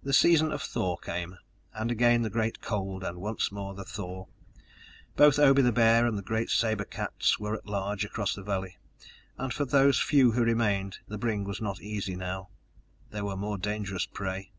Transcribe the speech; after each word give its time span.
The 0.00 0.12
season 0.12 0.52
of 0.52 0.62
thaw 0.62 0.96
came, 0.96 1.36
and 1.74 1.90
again 1.90 2.22
the 2.22 2.30
great 2.30 2.60
cold 2.60 3.02
and 3.02 3.18
once 3.20 3.50
more 3.50 3.74
the 3.74 3.82
thaw. 3.82 4.26
Both 5.16 5.40
Obe 5.40 5.56
the 5.64 5.72
Bear 5.72 6.06
and 6.06 6.16
the 6.16 6.22
great 6.22 6.50
saber 6.50 6.84
cats 6.84 7.40
were 7.40 7.54
at 7.56 7.66
large 7.66 8.04
across 8.04 8.32
the 8.32 8.44
valley, 8.44 8.78
and 9.36 9.52
for 9.52 9.64
those 9.64 9.98
few 10.00 10.30
who 10.30 10.44
remained 10.44 10.98
the 11.08 11.18
bring 11.18 11.42
was 11.42 11.60
not 11.60 11.80
easy 11.82 12.14
now. 12.14 12.50
There 13.10 13.24
was 13.24 13.38
more 13.38 13.58
dangerous 13.58 14.06
prey! 14.06 14.52